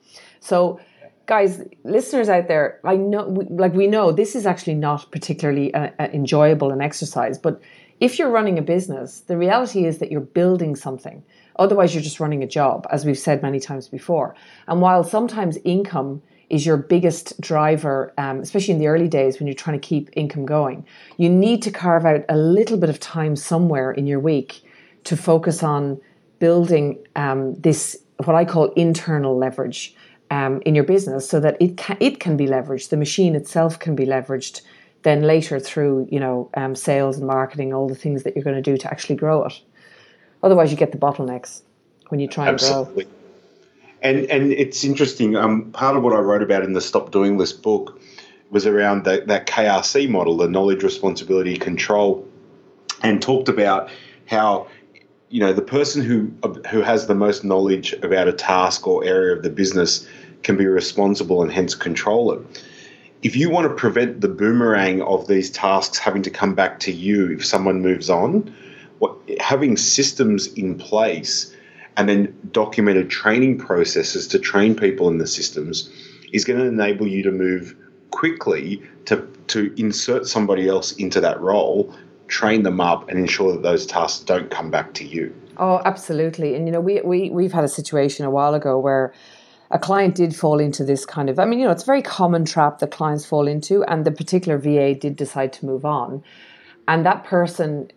So, 0.45 0.79
guys, 1.25 1.63
listeners 1.85 2.29
out 2.29 2.49
there, 2.49 2.79
I 2.85 2.97
know, 2.97 3.23
like 3.49 3.73
we 3.73 3.87
know, 3.87 4.13
this 4.13 4.37
is 4.37 4.45
actually 4.45 4.75
not 4.75 5.11
particularly 5.11 5.73
uh, 5.73 5.89
uh, 5.99 6.09
enjoyable 6.13 6.71
an 6.71 6.83
exercise. 6.83 7.39
But 7.39 7.63
if 7.99 8.19
you're 8.19 8.29
running 8.29 8.59
a 8.59 8.63
business, 8.63 9.21
the 9.21 9.39
reality 9.39 9.87
is 9.87 9.99
that 9.99 10.13
you're 10.13 10.21
building 10.21 10.77
something. 10.77 11.25
Otherwise, 11.57 11.95
you're 11.95 12.03
just 12.03 12.21
running 12.21 12.43
a 12.43 12.47
job, 12.47 12.87
as 12.91 13.07
we've 13.07 13.19
said 13.19 13.41
many 13.41 13.59
times 13.59 13.89
before. 13.89 14.35
And 14.69 14.83
while 14.83 15.03
sometimes 15.03 15.57
income 15.65 16.21
is 16.51 16.67
your 16.67 16.77
biggest 16.77 17.41
driver, 17.41 18.13
um, 18.19 18.41
especially 18.41 18.75
in 18.75 18.81
the 18.81 18.89
early 18.89 19.09
days 19.09 19.39
when 19.39 19.47
you're 19.47 19.55
trying 19.55 19.81
to 19.81 19.87
keep 19.87 20.11
income 20.13 20.45
going, 20.45 20.85
you 21.17 21.31
need 21.31 21.63
to 21.63 21.71
carve 21.71 22.05
out 22.05 22.23
a 22.29 22.37
little 22.37 22.77
bit 22.77 22.91
of 22.91 23.01
time 23.01 23.35
somewhere 23.35 23.93
in 23.93 24.07
your 24.07 24.21
week 24.21 24.63
to 25.05 25.17
focus 25.17 25.63
on 25.63 25.99
building 26.39 26.99
um, 27.17 27.55
this, 27.55 27.97
what 28.25 28.37
I 28.37 28.45
call 28.45 28.73
internal 28.73 29.39
leverage 29.39 29.95
um, 30.35 30.61
in 30.67 30.75
your 30.75 30.85
business 30.85 31.29
so 31.29 31.39
that 31.39 31.57
it 31.61 31.77
can, 31.77 31.97
it 32.01 32.19
can 32.19 32.37
be 32.37 32.47
leveraged. 32.47 32.89
The 32.89 32.97
machine 32.97 33.37
itself 33.37 33.79
can 33.79 33.95
be 33.95 34.05
leveraged 34.05 34.63
then 35.03 35.23
later 35.23 35.61
through 35.61 36.09
you 36.11 36.19
know 36.19 36.51
um, 36.55 36.75
sales 36.75 37.19
and 37.19 37.27
marketing, 37.27 37.73
all 37.73 37.89
the 37.89 37.95
things 37.95 38.25
that 38.25 38.35
you're 38.35 38.43
going 38.43 38.57
to 38.57 38.71
do 38.71 38.77
to 38.77 38.91
actually 38.91 39.15
grow 39.15 39.45
it. 39.45 39.61
Otherwise, 40.43 40.71
you 40.73 40.77
get 40.77 40.91
the 40.93 40.99
bottlenecks 40.99 41.63
when 42.09 42.21
you 42.21 42.27
try 42.27 42.49
Absolutely. 42.49 43.05
and 43.05 43.13
grow. 43.13 43.21
And 44.03 44.31
and 44.31 44.53
it's 44.53 44.83
interesting. 44.83 45.37
Um, 45.37 45.71
part 45.71 45.97
of 45.97 46.03
what 46.03 46.13
I 46.13 46.19
wrote 46.19 46.43
about 46.43 46.65
in 46.65 46.73
the 46.73 46.81
Stop 46.81 47.13
Doing 47.13 47.39
List 47.39 47.63
book 47.63 48.01
was 48.51 48.67
around 48.67 49.05
the, 49.05 49.23
that 49.27 49.47
KRC 49.47 50.09
model, 50.09 50.37
the 50.37 50.49
knowledge, 50.49 50.83
responsibility, 50.83 51.57
control, 51.57 52.27
and 53.03 53.23
talked 53.23 53.49
about 53.49 53.89
how 54.27 54.67
you 55.29 55.41
know 55.41 55.53
the 55.53 55.63
person 55.63 56.03
who 56.03 56.33
who 56.71 56.81
has 56.81 57.07
the 57.07 57.15
most 57.15 57.45
knowledge 57.45 57.93
about 58.03 58.27
a 58.29 58.33
task 58.33 58.87
or 58.87 59.05
area 59.05 59.37
of 59.37 59.43
the 59.43 59.51
business 59.51 60.09
can 60.45 60.57
be 60.57 60.67
responsible 60.67 61.43
and 61.43 61.51
hence 61.51 61.75
control 61.75 62.33
it. 62.33 62.63
If 63.23 63.35
you 63.35 63.51
want 63.51 63.69
to 63.69 63.75
prevent 63.75 64.21
the 64.21 64.29
boomerang 64.29 65.03
of 65.03 65.27
these 65.27 65.51
tasks 65.51 65.99
having 65.99 66.23
to 66.23 66.31
come 66.31 66.55
back 66.55 66.79
to 66.81 66.93
you 66.93 67.33
if 67.33 67.45
someone 67.45 67.81
moves 67.81 68.11
on, 68.11 68.55
what 68.99 69.17
having 69.41 69.77
systems 69.77 70.47
in 70.47 70.77
place 70.77 71.55
and 71.97 72.09
then 72.09 72.37
documented 72.53 73.11
training 73.11 73.59
processes 73.59 74.29
to 74.29 74.39
train 74.39 74.75
people 74.75 75.09
in 75.09 75.19
the 75.19 75.27
systems 75.27 75.91
is 76.33 76.45
going 76.45 76.59
to 76.59 76.67
enable 76.67 77.07
you 77.07 77.23
to 77.23 77.31
move 77.31 77.75
quickly 78.11 78.83
to 79.07 79.27
to 79.47 79.75
insert 79.77 80.27
somebody 80.27 80.69
else 80.69 80.93
into 80.93 81.21
that 81.21 81.41
role 81.41 81.95
train 82.29 82.63
them 82.63 82.81
up 82.81 83.09
and 83.09 83.19
ensure 83.19 83.53
that 83.53 83.63
those 83.63 83.87
tasks 83.87 84.25
don't 84.25 84.51
come 84.51 84.71
back 84.71 84.95
to 84.95 85.05
you. 85.05 85.35
Oh, 85.57 85.81
absolutely. 85.85 86.55
And 86.55 86.67
you 86.67 86.73
know, 86.73 86.81
we 86.81 87.01
we 87.03 87.31
we've 87.31 87.53
had 87.53 87.65
a 87.65 87.69
situation 87.69 88.25
a 88.25 88.31
while 88.31 88.55
ago 88.55 88.79
where 88.79 89.13
a 89.75 89.79
client 89.79 90.15
did 90.15 90.35
fall 90.35 90.61
into 90.61 90.85
this 90.85 91.05
kind 91.05 91.29
of 91.29 91.39
I 91.39 91.45
mean, 91.45 91.59
you 91.59 91.67
know, 91.67 91.73
it's 91.73 91.83
a 91.83 91.87
very 91.87 92.01
common 92.01 92.45
trap 92.45 92.79
that 92.79 92.93
clients 92.93 93.27
fall 93.27 93.47
into 93.49 93.83
and 93.85 94.05
the 94.05 94.13
particular 94.13 94.57
VA 94.57 94.95
did 94.95 95.17
decide 95.17 95.53
to 95.55 95.67
move 95.67 95.85
on. 95.85 96.23
And 96.87 97.05
that 97.05 97.25
person 97.25 97.91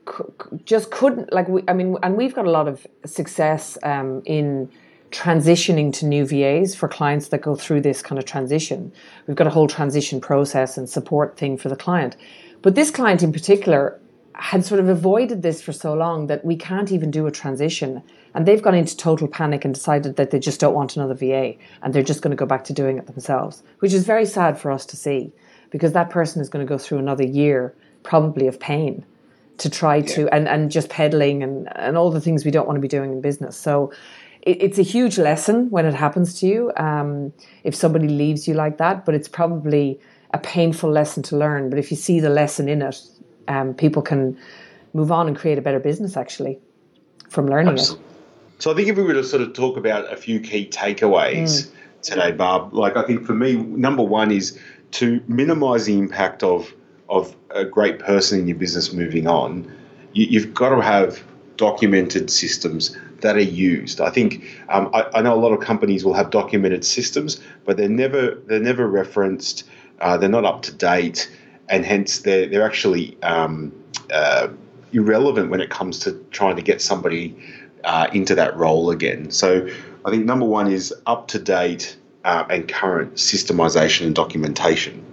just 0.66 0.92
couldn't 0.92 1.32
like 1.32 1.48
we 1.48 1.64
I 1.68 1.74
mean 1.74 1.96
and 2.02 2.18
we've 2.18 2.34
got 2.34 2.46
a 2.46 2.52
lot 2.52 2.68
of 2.68 2.86
success 3.06 3.78
um, 3.84 4.24
in 4.26 4.70
transitioning 5.12 5.94
to 5.94 6.06
new 6.06 6.26
VAs 6.26 6.76
for 6.76 6.90
clients 6.90 7.30
that 7.30 7.42
go 7.42 7.56
through 7.56 7.82
this 7.82 8.02
kind 8.02 8.18
of 8.20 8.26
transition. 8.26 8.92
We've 9.28 9.38
got 9.38 9.48
a 9.48 9.52
whole 9.52 9.68
transition 9.68 10.20
process 10.20 10.78
and 10.78 10.90
support 10.90 11.38
thing 11.38 11.58
for 11.58 11.70
the 11.70 11.78
client. 11.78 12.18
But 12.64 12.74
this 12.74 12.90
client 12.90 13.22
in 13.22 13.32
particular 13.32 14.00
had 14.40 14.64
sort 14.64 14.80
of 14.80 14.88
avoided 14.88 15.42
this 15.42 15.62
for 15.62 15.74
so 15.74 15.94
long 15.94 16.28
that 16.28 16.46
we 16.46 16.56
can't 16.56 16.92
even 16.92 17.10
do 17.10 17.26
a 17.26 17.32
transition. 17.32 18.04
And 18.36 18.46
they've 18.46 18.62
gone 18.62 18.76
into 18.76 18.96
total 18.96 19.28
panic 19.28 19.66
and 19.66 19.74
decided 19.74 20.16
that 20.16 20.30
they 20.30 20.40
just 20.40 20.60
don't 20.60 20.76
want 20.76 20.96
another 20.96 21.16
VA 21.16 21.56
and 21.82 21.94
they're 21.94 22.04
just 22.04 22.22
going 22.22 22.32
to 22.32 22.38
go 22.38 22.46
back 22.46 22.64
to 22.66 22.74
doing 22.74 22.98
it 22.98 23.08
themselves, 23.08 23.64
which 23.80 23.94
is 23.94 24.06
very 24.06 24.26
sad 24.26 24.60
for 24.60 24.72
us 24.72 24.86
to 24.88 24.96
see 24.96 25.32
because 25.72 25.94
that 25.94 26.10
person 26.10 26.42
is 26.42 26.50
going 26.50 26.66
to 26.66 26.70
go 26.70 26.78
through 26.78 27.00
another 27.00 27.26
year 27.26 27.76
probably 28.04 28.48
of 28.48 28.60
pain 28.60 29.04
to 29.58 29.70
try 29.70 29.98
yeah. 29.98 30.06
to 30.06 30.34
and, 30.34 30.48
and 30.48 30.70
just 30.70 30.90
peddling 30.90 31.42
and, 31.42 31.68
and 31.76 31.98
all 31.98 32.12
the 32.12 32.22
things 32.22 32.46
we 32.46 32.52
don't 32.52 32.68
want 32.68 32.78
to 32.78 32.82
be 32.82 32.88
doing 32.88 33.12
in 33.12 33.22
business. 33.22 33.58
So 33.58 33.92
it, 34.44 34.62
it's 34.62 34.78
a 34.78 34.84
huge 34.84 35.18
lesson 35.18 35.70
when 35.72 35.86
it 35.86 35.96
happens 35.96 36.40
to 36.42 36.48
you. 36.48 36.72
Um, 36.78 37.34
if 37.64 37.74
somebody 37.74 38.08
leaves 38.08 38.48
you 38.48 38.54
like 38.54 38.78
that, 38.78 39.04
but 39.04 39.16
it's 39.16 39.28
probably 39.28 40.00
a 40.32 40.38
painful 40.38 40.92
lesson 40.92 41.24
to 41.24 41.38
learn. 41.38 41.72
But 41.72 41.80
if 41.80 41.90
you 41.90 41.98
see 41.98 42.20
the 42.20 42.30
lesson 42.30 42.70
in 42.70 42.84
it, 42.84 43.02
um, 43.48 43.74
people 43.74 44.02
can 44.02 44.38
move 44.94 45.12
on 45.12 45.28
and 45.28 45.38
create 45.38 45.58
a 45.58 45.62
better 45.62 45.80
business 45.80 46.18
actually 46.18 46.60
from 47.30 47.48
learning 47.48 47.74
Absolutely. 47.74 48.06
it. 48.06 48.12
So 48.60 48.72
I 48.72 48.76
think 48.76 48.88
if 48.88 48.98
we 48.98 49.04
were 49.04 49.14
to 49.14 49.24
sort 49.24 49.44
of 49.44 49.54
talk 49.54 49.78
about 49.78 50.12
a 50.12 50.18
few 50.18 50.40
key 50.40 50.68
takeaways 50.68 51.44
mm. 51.44 51.72
today, 52.02 52.32
Barb, 52.32 52.74
like 52.74 52.98
I 52.98 53.04
think 53.04 53.26
for 53.26 53.34
me, 53.34 53.56
number 53.56 54.04
one 54.04 54.32
is 54.32 54.60
to 54.92 55.22
minimise 55.28 55.86
the 55.86 55.98
impact 55.98 56.44
of 56.44 56.74
of 57.10 57.36
a 57.52 57.64
great 57.64 58.00
person 58.00 58.40
in 58.40 58.48
your 58.48 58.58
business 58.58 58.92
moving 58.92 59.28
on. 59.28 59.72
You, 60.14 60.26
you've 60.26 60.54
got 60.54 60.70
to 60.70 60.82
have 60.82 61.24
documented 61.56 62.30
systems 62.30 62.96
that 63.22 63.36
are 63.36 63.40
used. 63.42 64.02
I 64.02 64.10
think 64.10 64.44
um, 64.70 64.90
I, 64.94 65.06
I, 65.16 65.22
know 65.22 65.34
a 65.34 65.40
lot 65.40 65.52
of 65.54 65.60
companies 65.60 66.06
will 66.06 66.14
have 66.14 66.30
documented 66.30 66.86
systems, 66.86 67.42
but 67.66 67.78
they're 67.78 67.90
never 67.90 68.36
they're 68.46 68.60
never 68.60 68.88
referenced. 68.88 69.64
Uh, 70.00 70.18
they're 70.18 70.30
not 70.30 70.46
up 70.46 70.62
to 70.64 70.72
date 70.72 71.32
and 71.70 71.86
hence 71.86 72.20
they're 72.20 72.48
they're 72.48 72.66
actually 72.66 73.22
um, 73.24 73.74
uh, 74.12 74.48
irrelevant 74.94 75.50
when 75.50 75.62
it 75.62 75.70
comes 75.70 76.00
to 76.00 76.14
trying 76.32 76.56
to 76.56 76.62
get 76.62 76.82
somebody 76.82 77.36
uh, 77.84 78.08
into 78.14 78.36
that 78.36 78.56
role 78.58 78.90
again. 78.90 79.32
So 79.32 79.68
I 80.06 80.12
think 80.12 80.26
number 80.26 80.46
one 80.46 80.72
is 80.72 80.94
up 81.06 81.28
to 81.30 81.40
date 81.40 81.98
uh, 82.24 82.46
and 82.50 82.68
current 82.68 83.16
systemization 83.16 84.08
and 84.08 84.16
documentation. 84.16 85.04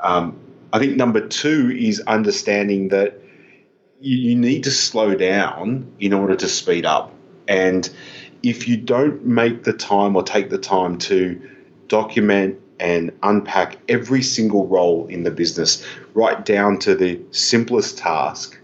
Um, 0.00 0.38
I 0.72 0.78
think 0.78 0.96
number 0.96 1.26
two 1.26 1.70
is 1.70 2.00
understanding 2.00 2.88
that 2.88 3.20
you, 4.00 4.16
you 4.16 4.36
need 4.36 4.64
to 4.64 4.70
slow 4.70 5.14
down 5.14 5.92
in 6.00 6.12
order 6.12 6.34
to 6.36 6.48
speed 6.48 6.86
up. 6.86 7.12
And 7.46 7.88
if 8.42 8.66
you 8.66 8.76
don't 8.76 9.24
make 9.24 9.64
the 9.64 9.72
time 9.72 10.16
or 10.16 10.22
take 10.22 10.50
the 10.50 10.58
time 10.58 10.98
to 10.98 11.40
document 11.88 12.58
and 12.82 13.12
unpack 13.22 13.78
every 13.88 14.22
single 14.22 14.66
role 14.66 15.06
in 15.06 15.22
the 15.22 15.30
business, 15.30 15.86
right 16.14 16.44
down 16.44 16.80
to 16.80 16.96
the 16.96 17.20
simplest 17.30 17.96
task, 17.96 18.58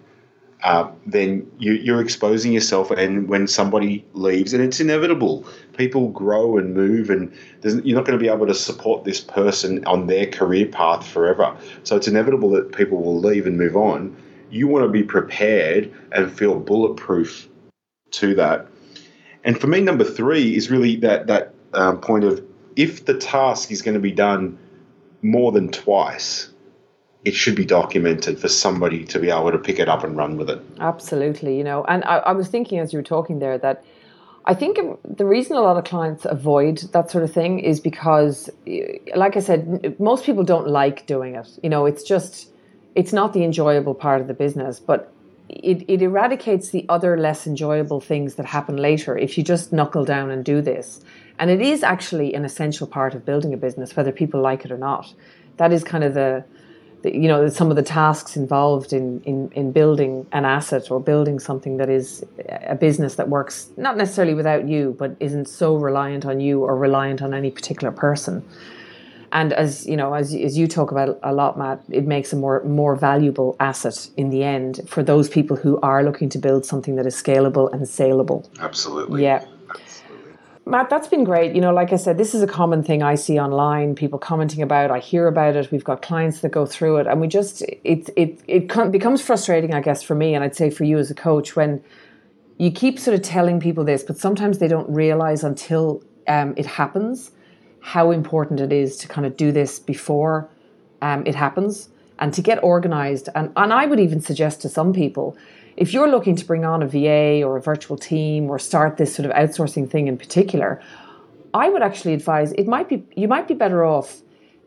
uh, 0.64 0.90
then 1.06 1.48
you, 1.60 1.94
are 1.94 2.00
exposing 2.00 2.52
yourself. 2.52 2.90
And 2.90 3.28
when 3.28 3.46
somebody 3.46 4.04
leaves, 4.14 4.52
and 4.52 4.62
it's 4.62 4.80
inevitable, 4.80 5.46
people 5.76 6.08
grow 6.08 6.58
and 6.58 6.74
move, 6.74 7.10
and 7.10 7.32
you're 7.62 7.96
not 7.96 8.06
going 8.06 8.18
to 8.18 8.22
be 8.22 8.28
able 8.28 8.48
to 8.48 8.54
support 8.54 9.04
this 9.04 9.20
person 9.20 9.84
on 9.86 10.08
their 10.08 10.26
career 10.26 10.66
path 10.66 11.06
forever. 11.06 11.56
So 11.84 11.94
it's 11.94 12.08
inevitable 12.08 12.50
that 12.50 12.72
people 12.72 13.00
will 13.00 13.20
leave 13.20 13.46
and 13.46 13.56
move 13.56 13.76
on. 13.76 14.16
You 14.50 14.66
want 14.66 14.84
to 14.84 14.90
be 14.90 15.04
prepared 15.04 15.92
and 16.10 16.32
feel 16.36 16.58
bulletproof 16.58 17.48
to 18.12 18.34
that. 18.34 18.66
And 19.44 19.60
for 19.60 19.68
me, 19.68 19.80
number 19.80 20.02
three 20.02 20.56
is 20.56 20.72
really 20.72 20.96
that 20.96 21.28
that 21.28 21.54
um, 21.72 22.00
point 22.00 22.24
of 22.24 22.42
if 22.78 23.04
the 23.04 23.14
task 23.14 23.72
is 23.72 23.82
going 23.82 23.96
to 23.96 24.00
be 24.00 24.12
done 24.12 24.56
more 25.20 25.50
than 25.50 25.68
twice, 25.68 26.48
it 27.24 27.34
should 27.34 27.56
be 27.56 27.64
documented 27.64 28.38
for 28.38 28.48
somebody 28.48 29.04
to 29.04 29.18
be 29.18 29.28
able 29.28 29.50
to 29.50 29.58
pick 29.58 29.80
it 29.80 29.88
up 29.88 30.04
and 30.04 30.16
run 30.16 30.36
with 30.36 30.48
it. 30.48 30.62
Absolutely, 30.78 31.58
you 31.58 31.64
know. 31.64 31.84
And 31.88 32.04
I, 32.04 32.18
I 32.18 32.32
was 32.32 32.46
thinking 32.46 32.78
as 32.78 32.92
you 32.92 33.00
were 33.00 33.02
talking 33.02 33.40
there 33.40 33.58
that 33.58 33.84
I 34.44 34.54
think 34.54 34.78
the 35.04 35.26
reason 35.26 35.56
a 35.56 35.60
lot 35.60 35.76
of 35.76 35.84
clients 35.84 36.24
avoid 36.24 36.78
that 36.92 37.10
sort 37.10 37.24
of 37.24 37.32
thing 37.32 37.58
is 37.58 37.80
because, 37.80 38.48
like 39.16 39.36
I 39.36 39.40
said, 39.40 39.98
most 39.98 40.24
people 40.24 40.44
don't 40.44 40.68
like 40.68 41.04
doing 41.06 41.34
it. 41.34 41.58
You 41.64 41.68
know, 41.68 41.84
it's 41.84 42.04
just, 42.04 42.48
it's 42.94 43.12
not 43.12 43.32
the 43.32 43.42
enjoyable 43.42 43.94
part 43.94 44.20
of 44.20 44.28
the 44.28 44.34
business, 44.34 44.78
but 44.78 45.12
it, 45.48 45.84
it 45.88 46.02
eradicates 46.02 46.70
the 46.70 46.84
other 46.88 47.16
less 47.16 47.46
enjoyable 47.46 48.00
things 48.00 48.34
that 48.34 48.46
happen 48.46 48.76
later 48.76 49.16
if 49.16 49.38
you 49.38 49.44
just 49.44 49.72
knuckle 49.72 50.04
down 50.04 50.30
and 50.30 50.44
do 50.44 50.60
this. 50.60 51.00
And 51.38 51.50
it 51.50 51.60
is 51.60 51.82
actually 51.82 52.34
an 52.34 52.44
essential 52.44 52.86
part 52.86 53.14
of 53.14 53.24
building 53.24 53.54
a 53.54 53.56
business, 53.56 53.96
whether 53.96 54.12
people 54.12 54.40
like 54.40 54.64
it 54.64 54.70
or 54.70 54.78
not. 54.78 55.12
That 55.56 55.72
is 55.72 55.84
kind 55.84 56.04
of 56.04 56.14
the, 56.14 56.44
the 57.02 57.14
you 57.14 57.28
know, 57.28 57.48
some 57.48 57.70
of 57.70 57.76
the 57.76 57.82
tasks 57.82 58.36
involved 58.36 58.92
in, 58.92 59.20
in, 59.22 59.50
in 59.52 59.72
building 59.72 60.26
an 60.32 60.44
asset 60.44 60.90
or 60.90 61.00
building 61.00 61.38
something 61.38 61.76
that 61.78 61.88
is 61.88 62.24
a 62.48 62.74
business 62.74 63.14
that 63.14 63.28
works 63.28 63.70
not 63.76 63.96
necessarily 63.96 64.34
without 64.34 64.68
you, 64.68 64.96
but 64.98 65.16
isn't 65.20 65.48
so 65.48 65.76
reliant 65.76 66.26
on 66.26 66.40
you 66.40 66.62
or 66.62 66.76
reliant 66.76 67.22
on 67.22 67.32
any 67.32 67.50
particular 67.50 67.92
person. 67.92 68.44
And 69.32 69.52
as 69.52 69.86
you 69.86 69.96
know, 69.96 70.14
as, 70.14 70.34
as 70.34 70.56
you 70.56 70.66
talk 70.66 70.90
about 70.90 71.18
a 71.22 71.32
lot, 71.32 71.58
Matt, 71.58 71.82
it 71.90 72.06
makes 72.06 72.32
a 72.32 72.36
more 72.36 72.62
more 72.64 72.96
valuable 72.96 73.56
asset 73.60 74.08
in 74.16 74.30
the 74.30 74.42
end 74.42 74.80
for 74.86 75.02
those 75.02 75.28
people 75.28 75.56
who 75.56 75.78
are 75.80 76.02
looking 76.02 76.28
to 76.30 76.38
build 76.38 76.64
something 76.64 76.96
that 76.96 77.06
is 77.06 77.14
scalable 77.14 77.72
and 77.72 77.86
saleable. 77.88 78.50
Absolutely. 78.60 79.22
Yeah. 79.22 79.44
Matt, 80.64 80.90
that's 80.90 81.08
been 81.08 81.24
great. 81.24 81.54
You 81.54 81.62
know, 81.62 81.72
like 81.72 81.94
I 81.94 81.96
said, 81.96 82.18
this 82.18 82.34
is 82.34 82.42
a 82.42 82.46
common 82.46 82.82
thing 82.82 83.02
I 83.02 83.14
see 83.14 83.40
online, 83.40 83.94
people 83.94 84.18
commenting 84.18 84.60
about, 84.60 84.90
I 84.90 84.98
hear 84.98 85.26
about 85.26 85.56
it. 85.56 85.72
We've 85.72 85.82
got 85.82 86.02
clients 86.02 86.40
that 86.40 86.50
go 86.50 86.66
through 86.66 86.98
it 86.98 87.06
and 87.06 87.22
we 87.22 87.26
just 87.26 87.62
it 87.84 88.10
it 88.16 88.40
it 88.46 88.92
becomes 88.92 89.22
frustrating, 89.22 89.72
I 89.72 89.80
guess 89.80 90.02
for 90.02 90.14
me 90.14 90.34
and 90.34 90.44
I'd 90.44 90.54
say 90.54 90.68
for 90.68 90.84
you 90.84 90.98
as 90.98 91.10
a 91.10 91.14
coach 91.14 91.56
when 91.56 91.82
you 92.58 92.70
keep 92.70 92.98
sort 92.98 93.14
of 93.14 93.22
telling 93.22 93.60
people 93.60 93.84
this, 93.84 94.02
but 94.02 94.18
sometimes 94.18 94.58
they 94.58 94.68
don't 94.68 94.88
realize 94.90 95.42
until 95.42 96.02
um, 96.26 96.54
it 96.56 96.66
happens 96.66 97.30
how 97.80 98.10
important 98.10 98.60
it 98.60 98.72
is 98.72 98.96
to 98.98 99.08
kind 99.08 99.26
of 99.26 99.36
do 99.36 99.52
this 99.52 99.78
before 99.78 100.48
um, 101.02 101.26
it 101.26 101.34
happens 101.34 101.88
and 102.18 102.34
to 102.34 102.42
get 102.42 102.62
organized. 102.62 103.28
And, 103.34 103.52
and 103.56 103.72
I 103.72 103.86
would 103.86 104.00
even 104.00 104.20
suggest 104.20 104.62
to 104.62 104.68
some 104.68 104.92
people 104.92 105.36
if 105.78 105.92
you're 105.92 106.10
looking 106.10 106.34
to 106.34 106.44
bring 106.44 106.64
on 106.64 106.82
a 106.82 106.88
VA 106.88 107.40
or 107.44 107.56
a 107.56 107.62
virtual 107.62 107.96
team 107.96 108.50
or 108.50 108.58
start 108.58 108.96
this 108.96 109.14
sort 109.14 109.26
of 109.26 109.32
outsourcing 109.32 109.88
thing 109.88 110.08
in 110.08 110.18
particular, 110.18 110.82
I 111.54 111.68
would 111.68 111.82
actually 111.82 112.14
advise 112.14 112.52
it 112.52 112.66
might 112.66 112.88
be 112.88 113.06
you 113.16 113.28
might 113.28 113.46
be 113.46 113.54
better 113.54 113.84
off 113.84 114.20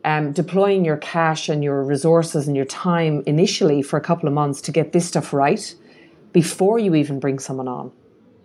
um, 0.04 0.32
deploying 0.32 0.86
your 0.86 0.96
cash 0.96 1.50
and 1.50 1.62
your 1.62 1.84
resources 1.84 2.46
and 2.48 2.56
your 2.56 2.64
time 2.64 3.22
initially 3.26 3.82
for 3.82 3.98
a 3.98 4.00
couple 4.00 4.26
of 4.26 4.34
months 4.34 4.62
to 4.62 4.72
get 4.72 4.92
this 4.92 5.06
stuff 5.06 5.34
right 5.34 5.74
before 6.32 6.78
you 6.78 6.94
even 6.94 7.20
bring 7.20 7.38
someone 7.38 7.68
on, 7.68 7.92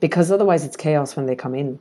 because 0.01 0.29
otherwise 0.29 0.65
it's 0.65 0.75
chaos 0.75 1.15
when 1.15 1.25
they 1.25 1.36
come 1.36 1.55
in. 1.55 1.79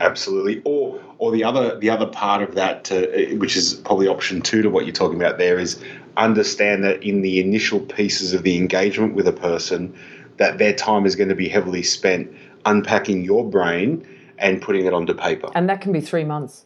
Absolutely. 0.00 0.62
Or 0.64 1.00
or 1.18 1.30
the 1.30 1.44
other 1.44 1.78
the 1.78 1.90
other 1.90 2.06
part 2.06 2.42
of 2.42 2.54
that, 2.54 2.84
to, 2.84 3.36
which 3.36 3.56
is 3.56 3.74
probably 3.74 4.08
option 4.08 4.40
two 4.40 4.62
to 4.62 4.70
what 4.70 4.86
you're 4.86 4.94
talking 4.94 5.20
about 5.20 5.38
there, 5.38 5.58
is 5.58 5.82
understand 6.16 6.84
that 6.84 7.02
in 7.02 7.20
the 7.22 7.40
initial 7.40 7.80
pieces 7.80 8.32
of 8.32 8.42
the 8.42 8.56
engagement 8.56 9.14
with 9.14 9.28
a 9.28 9.32
person, 9.32 9.94
that 10.38 10.58
their 10.58 10.72
time 10.72 11.06
is 11.06 11.16
going 11.16 11.28
to 11.28 11.34
be 11.34 11.48
heavily 11.48 11.82
spent 11.82 12.32
unpacking 12.64 13.24
your 13.24 13.48
brain 13.48 14.06
and 14.38 14.60
putting 14.62 14.86
it 14.86 14.94
onto 14.94 15.14
paper. 15.14 15.50
And 15.54 15.68
that 15.68 15.80
can 15.82 15.92
be 15.92 16.00
three 16.00 16.24
months. 16.24 16.64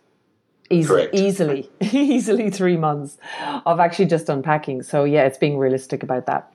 Easy, 0.71 1.09
easily, 1.13 1.71
easily 1.81 2.51
three 2.51 2.77
months 2.77 3.19
of 3.67 3.81
actually 3.81 4.07
just 4.07 4.29
unpacking. 4.29 4.83
So 4.83 5.05
yeah, 5.05 5.25
it's 5.25 5.37
being 5.37 5.59
realistic 5.59 6.03
about 6.03 6.27
that. 6.27 6.53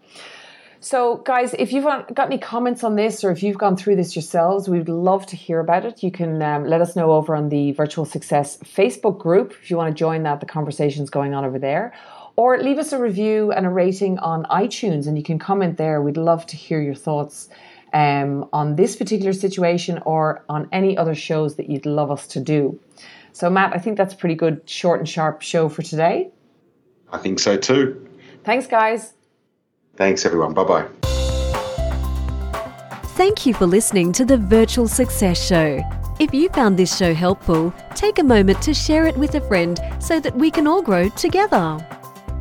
So, 0.81 1.17
guys, 1.17 1.53
if 1.59 1.74
you've 1.74 1.83
got 1.83 2.19
any 2.19 2.38
comments 2.38 2.86
on 2.86 2.95
this 2.95 3.25
or 3.25 3.31
if 3.31 3.43
you've 3.43 3.57
gone 3.57 3.75
through 3.75 3.98
this 3.98 4.15
yourselves, 4.15 4.69
we'd 4.69 4.88
love 4.88 5.25
to 5.27 5.36
hear 5.36 5.59
about 5.59 5.86
it. 5.86 6.01
You 6.01 6.12
can 6.12 6.41
um, 6.41 6.65
let 6.65 6.79
us 6.79 6.95
know 6.95 7.12
over 7.12 7.36
on 7.36 7.50
the 7.50 7.74
Virtual 7.74 8.05
Success 8.05 8.57
Facebook 8.59 9.19
group 9.19 9.53
if 9.62 9.69
you 9.69 9.75
want 9.75 9.93
to 9.93 9.98
join 9.98 10.24
that. 10.24 10.39
The 10.39 10.45
conversation's 10.45 11.09
going 11.09 11.33
on 11.33 11.43
over 11.43 11.59
there. 11.59 11.93
Or 12.38 12.57
leave 12.57 12.77
us 12.77 12.93
a 12.93 12.98
review 12.98 13.51
and 13.51 13.65
a 13.65 13.69
rating 13.69 14.19
on 14.19 14.45
iTunes 14.45 15.05
and 15.05 15.17
you 15.17 15.24
can 15.24 15.38
comment 15.38 15.75
there. 15.75 16.01
We'd 16.01 16.15
love 16.15 16.45
to 16.48 16.55
hear 16.55 16.81
your 16.81 16.95
thoughts 16.95 17.50
um, 17.91 18.48
on 18.53 18.77
this 18.77 18.95
particular 18.95 19.33
situation 19.33 20.00
or 20.05 20.45
on 20.48 20.69
any 20.71 20.98
other 20.98 21.15
shows 21.15 21.57
that 21.57 21.69
you'd 21.69 21.86
love 21.86 22.09
us 22.09 22.25
to 22.27 22.39
do. 22.39 22.79
So, 23.33 23.50
Matt, 23.50 23.74
I 23.75 23.79
think 23.79 23.98
that's 23.98 24.13
a 24.13 24.17
pretty 24.17 24.36
good, 24.36 24.62
short 24.69 25.00
and 25.00 25.09
sharp 25.09 25.41
show 25.41 25.67
for 25.67 25.81
today. 25.81 26.31
I 27.12 27.17
think 27.17 27.39
so 27.39 27.57
too. 27.57 28.07
Thanks, 28.45 28.67
guys. 28.67 29.13
Thanks, 30.00 30.25
everyone. 30.25 30.56
Bye 30.56 30.63
bye. 30.63 30.88
Thank 33.15 33.46
you 33.46 33.53
for 33.53 33.68
listening 33.68 34.12
to 34.13 34.25
the 34.25 34.38
Virtual 34.38 34.88
Success 34.88 35.46
Show. 35.46 35.84
If 36.20 36.34
you 36.34 36.50
found 36.50 36.75
this 36.79 36.98
show 36.98 37.13
helpful, 37.13 37.72
take 37.94 38.18
a 38.18 38.24
moment 38.24 38.60
to 38.63 38.74
share 38.74 39.06
it 39.06 39.15
with 39.15 39.36
a 39.36 39.41
friend 39.41 39.79
so 40.00 40.20
that 40.20 40.36
we 40.36 40.50
can 40.50 40.65
all 40.65 40.82
grow 40.82 41.10
together. 41.10 41.77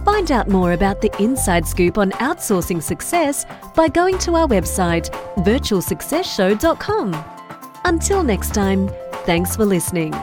Find 0.07 0.33
out 0.33 0.49
more 0.49 0.73
about 0.73 1.03
the 1.03 1.15
inside 1.23 1.69
scoop 1.69 1.99
on 1.99 2.12
outsourcing 2.12 2.83
success 2.83 3.45
by 3.75 3.88
going 3.88 4.17
to 4.21 4.37
our 4.37 4.49
website, 4.49 5.11
virtualsuccessshow.com. 5.45 7.25
Until 7.85 8.23
next 8.23 8.55
time, 8.55 8.88
Thanks 9.29 9.55
for 9.55 9.67
listening. 9.67 10.15